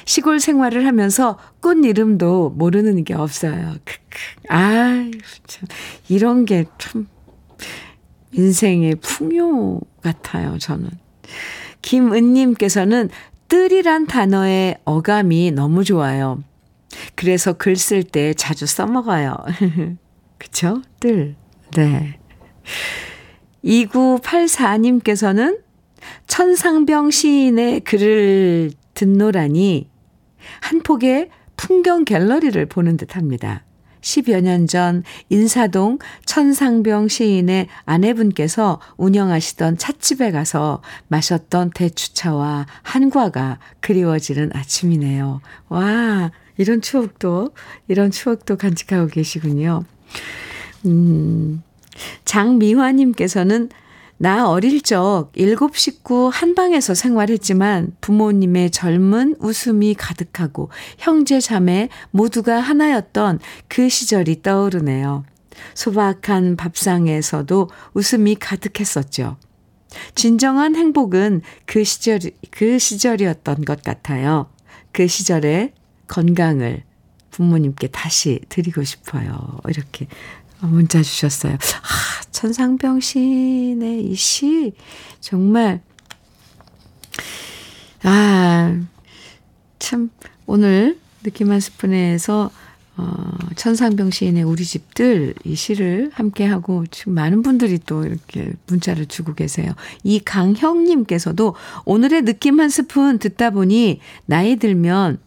[0.06, 3.76] 시골 생활을 하면서 꽃 이름도 모르는 게 없어요.
[3.86, 4.50] 크크.
[4.50, 5.10] 아,
[5.48, 5.68] 참.
[6.10, 7.08] 이런 게 참
[8.36, 10.90] 인생의 풍요 같아요, 저는.
[11.82, 13.10] 김은님께서는
[13.48, 16.44] 뜰이란 단어의 어감이 너무 좋아요.
[17.16, 19.36] 그래서 글 쓸 때 자주 써먹어요.
[20.38, 20.82] 그쵸?
[21.00, 21.36] 뜰.
[21.76, 22.20] 네.
[23.64, 25.60] 2984님께서는
[26.28, 29.90] 천상병 시인의 글을 듣노라니
[30.62, 33.64] 한 폭의 풍경 갤러리를 보는 듯 합니다.
[34.02, 45.42] 10여 년 전 인사동 천상병 시인의 아내분께서 운영하시던 찻집에 가서 마셨던 대추차와 한과가 그리워지는 아침이네요.
[45.70, 47.54] 와, 이런 추억도,
[47.88, 49.84] 이런 추억도 간직하고 계시군요.
[50.86, 51.64] 음,
[52.26, 53.70] 장미화님께서는
[54.18, 62.60] 나 어릴 적 일곱 식구 한 방에서 생활했지만 부모님의 젊은 웃음이 가득하고 형제 자매 모두가
[62.60, 65.26] 하나였던 그 시절이 떠오르네요.
[65.74, 69.38] 소박한 밥상에서도 웃음이 가득했었죠.
[70.14, 72.20] 진정한 행복은 그 시절,
[72.52, 74.50] 그 시절이었던 것 같아요.
[74.92, 75.74] 그 시절에
[76.08, 76.84] 건강을
[77.32, 79.60] 부모님께 다시 드리고 싶어요.
[79.68, 80.08] 이렇게
[80.62, 81.54] 문자 주셨어요.
[81.54, 84.74] 아, 천상병 시인의 이 시,
[85.20, 85.82] 정말,
[88.04, 88.80] 아,
[89.80, 90.10] 참,
[90.46, 92.52] 오늘 느낌 한 스푼에서
[92.98, 99.06] 어, 천상병 시인의 우리 집들 이 시를 함께 하고 지금 많은 분들이 또 이렇게 문자를
[99.08, 99.74] 주고 계세요.
[100.04, 105.20] 이 강형님께서도 오늘의 느낌 한 스푼 듣다 보니 나이 들면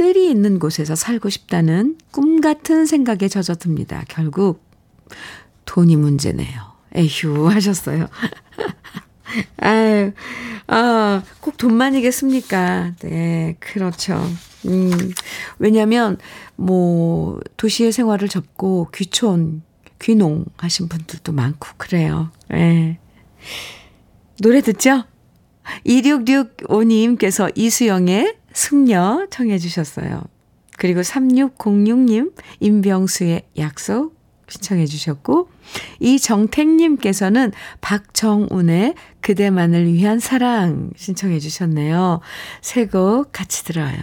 [0.00, 4.04] 뜰이 있는 곳에서 살고 싶다는 꿈 같은 생각에 젖어듭니다.
[4.08, 4.64] 결국
[5.66, 6.58] 돈이 문제네요.
[6.94, 8.08] 에휴, 하셨어요.
[9.60, 10.12] 아유,
[10.68, 12.94] 아, 꼭 돈만이겠습니까?
[13.00, 14.18] 네, 그렇죠.
[14.64, 14.90] 음,
[15.58, 16.16] 왜냐면,
[16.56, 19.60] 뭐, 도시의 생활을 접고 귀촌,
[20.00, 22.30] 귀농 하신 분들도 많고, 그래요.
[22.54, 22.56] 예.
[22.56, 22.98] 네.
[24.40, 25.04] 노래 듣죠?
[25.84, 30.22] 2665님께서 이수영의 승려 청해 주셨어요.
[30.76, 35.48] 그리고 3606님, 임병수의 약속 신청해 주셨고,
[36.00, 42.20] 이정택님께서는 박정운의 그대만을 위한 사랑 신청해 주셨네요.
[42.62, 43.96] 세곡 같이 들어요.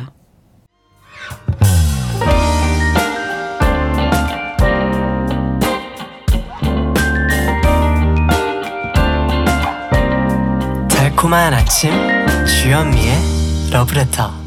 [10.90, 11.92] 달콤한 아침
[12.46, 13.37] 주현미의
[13.72, 14.47] 러브레터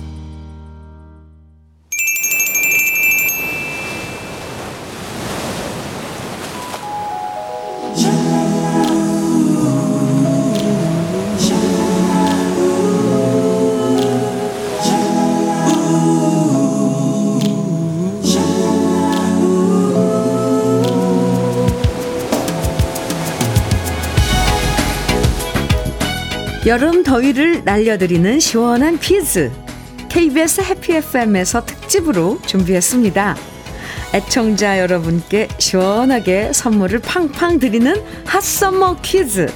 [26.67, 29.51] 여름 더위를 날려드리는 시원한 퀴즈.
[30.11, 33.35] KBS 해피 FM에서 특집으로 준비했습니다.
[34.13, 37.95] 애청자 여러분께 시원하게 선물을 팡팡 드리는
[38.27, 39.47] 핫서머 퀴즈.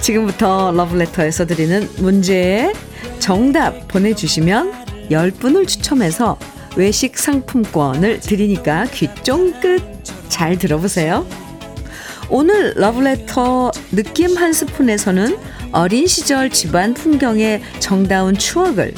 [0.00, 2.72] 지금부터 러브레터에서 드리는 문제의
[3.20, 4.72] 정답 보내주시면
[5.10, 6.36] 10분을 추첨해서
[6.74, 9.82] 외식 상품권을 드리니까 귀 쫑긋
[10.28, 11.24] 잘 들어보세요.
[12.30, 15.38] 오늘 러브레터 느낌 한 스푼에서는
[15.72, 18.92] 어린 시절 집안 풍경의 정다운 추억을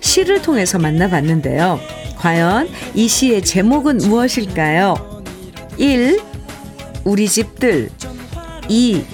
[0.00, 1.80] 시를 통해서 만나봤는데요.
[2.16, 5.24] 과연 이 시의 제목은 무엇일까요?
[5.78, 6.20] 1.
[7.04, 7.90] 우리 집들
[8.68, 9.04] 2.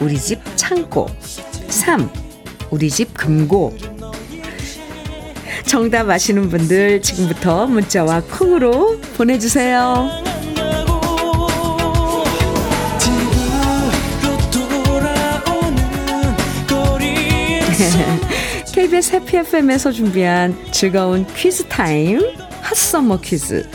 [0.00, 1.08] 우리 집 창고
[1.68, 2.10] 3.
[2.70, 3.76] 우리 집 금고
[5.66, 10.25] 정답 아시는 분들 지금부터 문자와 콩으로 보내주세요.
[18.86, 22.20] KBS 해피 FM에서 준비한 즐거운 퀴즈 타임
[22.62, 23.68] hot summer 퀴즈.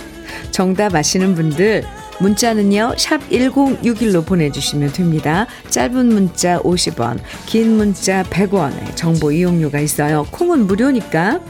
[0.51, 1.83] 정답 아시는 분들
[2.21, 2.93] 문자는요.
[2.97, 5.47] 샵 1061로 보내주시면 됩니다.
[5.69, 10.25] 짧은 문자 50원, 긴 문자 100원의 정보 이용료가 있어요.
[10.31, 11.41] 콩은 무료니까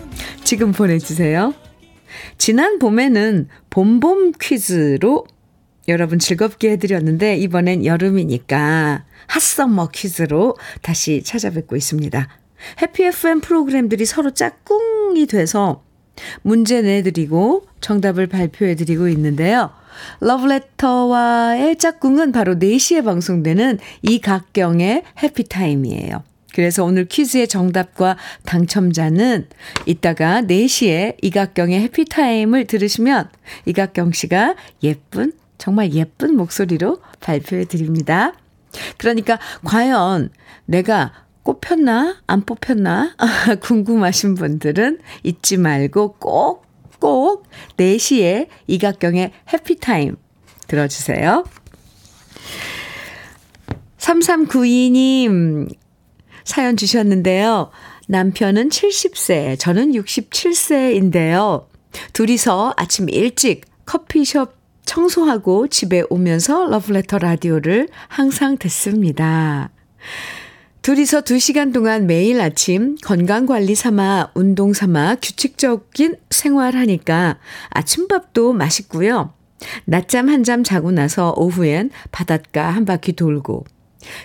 [0.44, 1.54] 지금 보내주세요.
[2.40, 5.28] 지난 봄에는 봄봄 퀴즈로
[5.88, 12.41] 여러분 즐겁게 해드렸는데 이번엔 여름이니까 hot summer 퀴즈로 다시 찾아뵙고 있습니다.
[12.82, 15.84] 해피 FM 프로그램들이 서로 짝꿍이 돼서
[16.42, 19.72] 문제 내드리고 정답을 발표해드리고 있는데요.
[20.20, 26.24] 러브레터와의 짝꿍은 바로 4시에 방송되는 이각경의 해피타임이에요.
[26.54, 29.48] 그래서 오늘 퀴즈의 정답과 당첨자는
[29.86, 33.30] 이따가 4시에 이각경의 해피타임을 들으시면
[33.66, 38.34] 이각경 씨가 예쁜, 정말 예쁜 목소리로 발표해 드립니다.
[38.98, 40.30] 그러니까 과연
[40.66, 41.14] 내가
[41.44, 42.22] 꼽혔나?
[42.28, 43.16] 안 뽑혔나?
[43.62, 46.66] 궁금하신 분들은 잊지 말고 꼭,
[47.00, 50.16] 꼭 4시에 이각경의 해피타임
[50.68, 51.44] 들어주세요.
[53.98, 55.74] 3392님
[56.44, 57.72] 사연 주셨는데요.
[58.08, 61.66] 남편은 70세, 저는 67세인데요.
[62.14, 64.54] 둘이서 아침 일찍 커피숍
[64.86, 69.70] 청소하고 집에 오면서 러브레터 라디오를 항상 듣습니다.
[70.82, 77.38] 둘이서 2시간 동안 매일 아침 건강관리 삼아 운동 삼아 규칙적인 생활하니까
[77.70, 79.34] 아침밥도 맛있고요.
[79.86, 83.66] 낮잠 한 잠 자고 나서 오후엔 바닷가 한 바퀴 돌고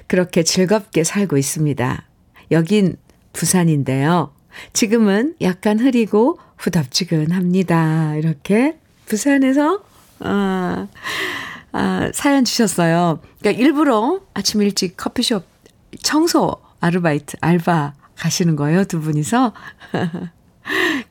[0.06, 2.04] 그렇게 즐겁게 살고 있습니다.
[2.52, 2.96] 여긴
[3.34, 4.32] 부산인데요.
[4.72, 8.14] 지금은 약간 흐리고 후덥지근합니다.
[8.16, 9.82] 이렇게 부산에서
[10.20, 10.86] 아,
[11.72, 13.20] 아, 사연 주셨어요.
[13.40, 15.44] 그러니까 일부러 아침 일찍 커피숍
[16.02, 19.52] 청소 아르바이트, 알바 가시는 거예요, 두 분이서.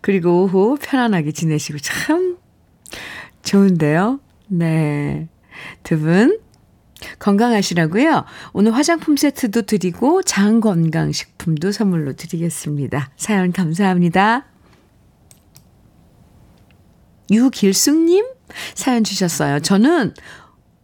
[0.02, 2.38] 그리고 오후 편안하게 지내시고 참
[3.44, 4.20] 좋은데요.
[4.48, 5.28] 네.
[5.84, 6.40] 두 분
[7.20, 8.26] 건강하시라고요.
[8.54, 13.12] 오늘 화장품 세트도 드리고 장 건강 식품도 선물로 드리겠습니다.
[13.18, 14.46] 사연 감사합니다.
[17.32, 18.26] 유길숙 님
[18.76, 19.60] 사연 주셨어요.
[19.60, 20.14] 저는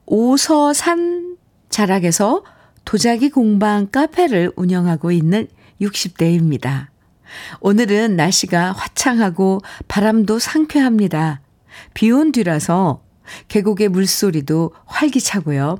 [0.06, 1.38] 오서산
[1.70, 2.44] 자락에서
[2.86, 5.48] 도자기 공방 카페를 운영하고 있는
[5.82, 6.88] 60대입니다.
[7.62, 11.42] 오늘은 날씨가 화창하고 바람도 상쾌합니다.
[11.94, 13.02] 비 온 뒤라서
[13.48, 15.80] 계곡의 물소리도 활기차고요.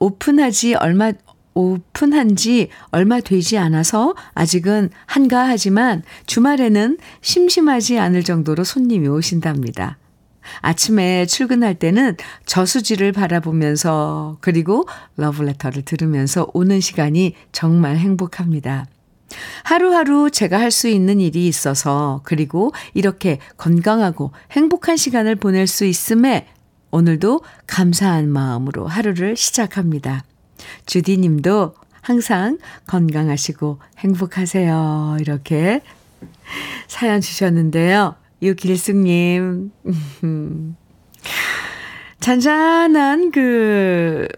[0.00, 1.12] 오픈하지 얼마,
[1.54, 9.98] 오픈한 지 얼마 되지 않아서 아직은 한가하지만 주말에는 심심하지 않을 정도로 손님이 오신답니다.
[10.60, 12.16] 아침에 출근할 때는
[12.46, 14.86] 저수지를 바라보면서 그리고
[15.16, 18.86] 러브레터를 들으면서 오는 시간이 정말 행복합니다.
[19.64, 26.46] 하루하루 제가 할 수 있는 일이 있어서 그리고 이렇게 건강하고 행복한 시간을 보낼 수 있음에
[26.90, 30.24] 오늘도 감사한 마음으로 하루를 시작합니다.
[30.86, 35.18] 주디 님도 항상 건강하시고 행복하세요.
[35.20, 35.80] 이렇게
[36.88, 38.16] 사연 주셨는데요.
[38.42, 39.70] 유길숙님.
[42.20, 44.28] 잔잔한 그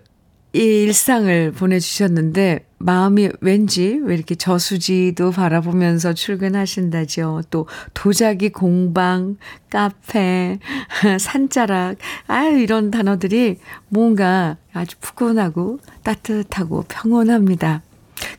[0.53, 7.43] 일상을 보내주셨는데, 마음이 왠지 왜 이렇게 저수지도 바라보면서 출근하신다죠.
[7.51, 9.37] 또 도자기 공방,
[9.71, 10.59] 카페,
[11.19, 11.97] 산자락,
[12.27, 17.83] 아유, 이런 단어들이 뭔가 아주 푸근하고 따뜻하고 평온합니다.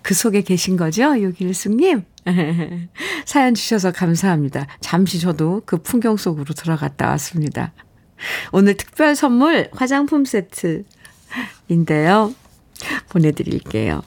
[0.01, 1.17] 그 속에 계신 거죠?
[1.17, 2.03] 유길숙님?
[3.25, 4.67] 사연 주셔서 감사합니다.
[4.79, 7.73] 잠시 저도 그 풍경 속으로 들어갔다 왔습니다.
[8.51, 12.33] 오늘 특별 선물 화장품 세트인데요.
[13.09, 14.01] 보내드릴게요.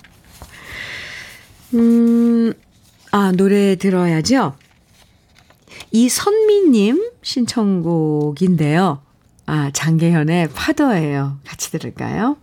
[1.75, 2.53] 음,
[3.13, 4.57] 아, 노래 들어야죠?
[5.91, 9.03] 이선미님 신청곡인데요.
[9.47, 11.39] 아, 장계현의 파도예요.
[11.45, 12.37] 같이 들을까요?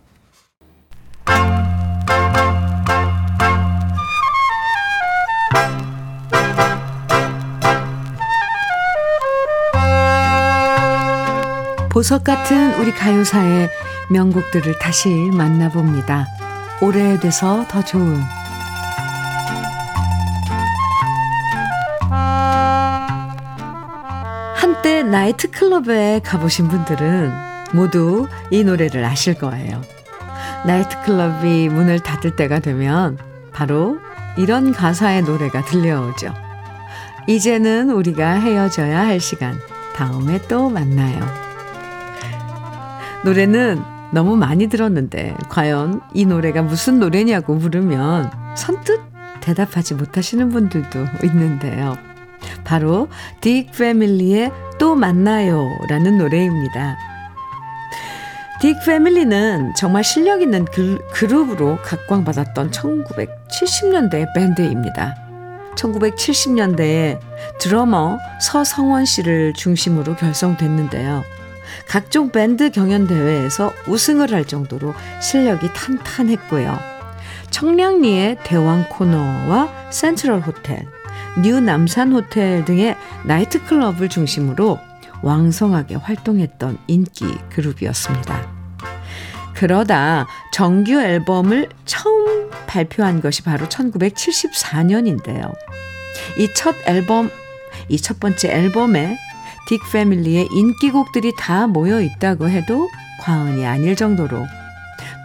[11.94, 13.70] 보석 같은 우리 가요사의
[14.10, 16.26] 명곡들을 다시 만나봅니다.
[16.80, 18.20] 오래돼서 더 좋은
[24.56, 27.32] 한때 나이트클럽에 가보신 분들은
[27.74, 29.80] 모두 이 노래를 아실 거예요.
[30.66, 33.18] 나이트클럽이 문을 닫을 때가 되면
[33.52, 33.98] 바로
[34.36, 36.34] 이런 가사의 노래가 들려오죠.
[37.28, 39.60] 이제는 우리가 헤어져야 할 시간.
[39.94, 41.53] 다음에 또 만나요.
[43.24, 49.00] 노래는 너무 많이 들었는데 과연 이 노래가 무슨 노래냐고 물으면 선뜻
[49.40, 51.96] 대답하지 못하시는 분들도 있는데요.
[52.64, 53.08] 바로
[53.40, 56.96] 딕 패밀리의 또 만나요 라는 노래입니다.
[58.62, 65.16] 딕 패밀리는 정말 실력 있는 그, 그룹으로 각광받았던 1970년대 밴드입니다.
[65.76, 67.18] 1970년대에
[67.58, 71.24] 드러머 서성원 씨를 중심으로 결성됐는데요.
[71.88, 76.78] 각종 밴드 경연 대회에서 우승을 할 정도로 실력이 탄탄했고요.
[77.50, 80.86] 청량리의 대왕 코너와 센트럴 호텔,
[81.42, 84.78] 뉴 남산 호텔 등의 나이트클럽을 중심으로
[85.22, 88.48] 왕성하게 활동했던 인기 그룹이었습니다.
[89.54, 95.52] 그러다 정규 앨범을 처음 발표한 것이 바로 1974년인데요.
[96.38, 97.30] 이 첫 앨범,
[97.88, 99.16] 이 첫 번째 앨범에
[99.68, 102.88] 딕 패밀리의 인기곡들이 다 모여 있다고 해도
[103.20, 104.44] 과언이 아닐 정도로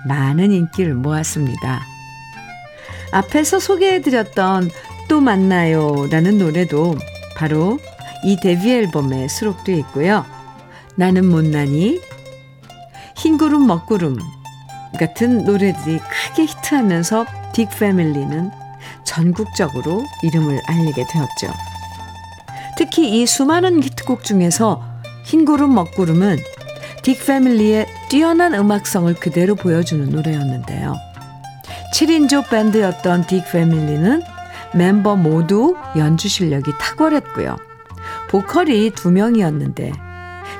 [0.07, 1.81] 많은 인기를 모았습니다.
[3.11, 4.69] 앞에서 소개해드렸던
[5.07, 6.95] 또 만나요 라는 노래도
[7.35, 7.79] 바로
[8.23, 10.25] 이 데뷔 앨범에 수록되어 있고요.
[10.95, 11.99] 나는 못나니,
[13.15, 14.17] 흰구름 먹구름
[14.99, 18.51] 같은 노래들이 크게 히트하면서 딕 패밀리는
[19.03, 21.68] 전국적으로 이름을 알리게 되었죠.
[22.79, 24.81] 특히 이 수많은 히트곡 중에서
[25.25, 26.37] 흰구름 먹구름은
[27.01, 30.95] 딕 패밀리의 뛰어난 음악성을 그대로 보여주는 노래였는데요.
[31.93, 34.21] 7인조 밴드였던 딕 패밀리는
[34.73, 37.57] 멤버 모두 연주 실력이 탁월했고요.
[38.29, 39.91] 보컬이 두 명이었는데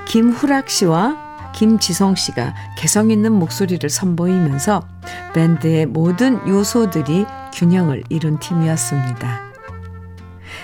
[0.05, 4.85] 김후락 씨와 김지성 씨가 개성 있는 목소리를 선보이면서
[5.33, 9.39] 밴드의 모든 요소들이 균형을 이룬 팀이었습니다.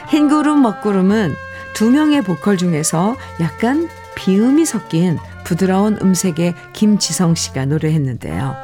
[0.10, 1.45] 흰구름 먹구름은
[1.76, 8.56] 두 명의 보컬 중에서 약간 비음이 섞인 부드러운 음색의 김지성 씨가 노래했는데요.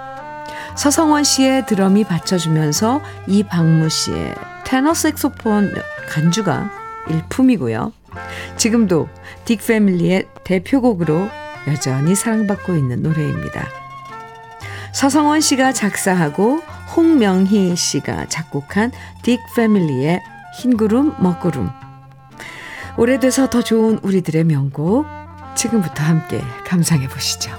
[0.77, 4.33] 서성원 씨의 드럼이 받쳐주면서 이박무 씨의
[4.63, 5.73] 테너 색소폰
[6.07, 6.71] 간주가
[7.09, 7.91] 일품이고요.
[8.55, 9.09] 지금도
[9.43, 11.29] 딕 패밀리의 대표곡으로
[11.67, 13.67] 여전히 사랑받고 있는 노래입니다.
[14.93, 16.61] 서성원 씨가 작사하고
[16.95, 20.21] 홍명희 씨가 작곡한 딕 패밀리의
[20.61, 21.90] 흰구름 먹구름
[23.01, 25.07] 오래돼서 더 좋은 우리들의 명곡
[25.55, 27.49] 지금부터 함께 감상해 보시죠.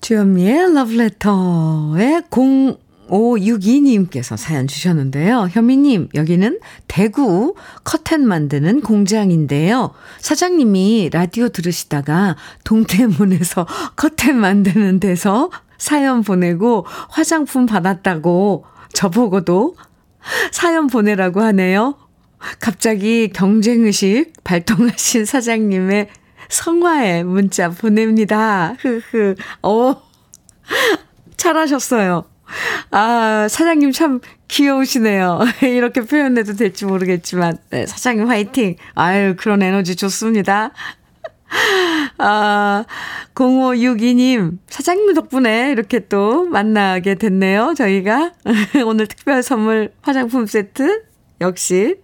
[0.00, 5.48] 주현미의 러브레터의 0562님께서 사연 주셨는데요.
[5.50, 9.90] 현미님, 여기는 대구 커튼 만드는 공장인데요.
[10.20, 13.66] 사장님이 라디오 들으시다가 동대문에서
[13.96, 19.76] 커튼 만드는 데서 사연 보내고 화장품 받았다고 저보고도
[20.50, 21.96] 사연 보내라고 하네요.
[22.60, 26.08] 갑자기 경쟁의식 발동하신 사장님의
[26.48, 28.74] 성화에 문자 보냅니다.
[28.80, 29.34] 흐흐.
[29.62, 30.02] 어,
[31.36, 32.24] 잘하셨어요.
[32.90, 35.40] 아, 사장님 참 귀여우시네요.
[35.62, 38.76] 이렇게 표현해도 될지 모르겠지만, 네, 사장님 화이팅!
[38.94, 40.70] 아유, 그런 에너지 좋습니다.
[42.18, 42.84] 아,
[43.34, 48.32] 0562님, 사장님 덕분에 이렇게 또 만나게 됐네요, 저희가.
[48.86, 51.04] 오늘 특별 선물 화장품 세트
[51.40, 51.96] 역시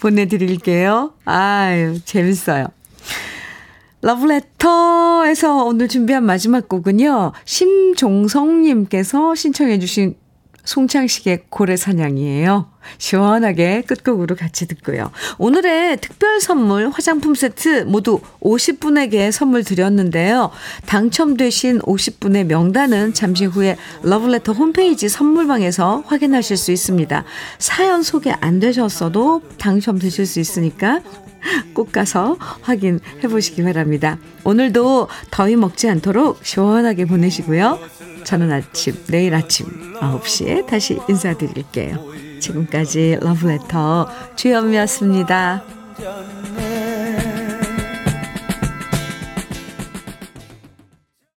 [0.00, 1.14] 보내드릴게요.
[1.24, 2.68] 아유, 재밌어요.
[4.02, 7.32] 러브레터에서 오늘 준비한 마지막 곡은요.
[7.44, 10.16] 심종성님께서 신청해주신
[10.64, 12.68] 송창식의 고래 사냥이에요.
[12.98, 15.10] 시원하게 끝곡으로 같이 듣고요.
[15.38, 20.50] 오늘의 특별 선물 화장품 세트 모두 50분에게 선물 드렸는데요.
[20.86, 27.24] 당첨되신 50분의 명단은 잠시 후에 러브레터 홈페이지 선물방에서 확인하실 수 있습니다.
[27.58, 31.00] 사연 소개 안 되셨어도 당첨되실 수 있으니까
[31.74, 34.18] 꼭 가서 확인해 보시기 바랍니다.
[34.44, 37.78] 오늘도 더위 먹지 않도록 시원하게 보내시고요.
[38.24, 41.98] 저는 아침, 내일 아침 9시에 다시 인사드릴게요.
[42.40, 45.62] 지금까지 러브레터 주현미였습니다.